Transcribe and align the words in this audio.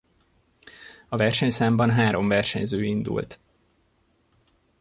A 1.09 1.17
versenyszámban 1.17 1.89
három 1.91 2.27
versenyző 2.27 2.83
indult. 2.83 3.39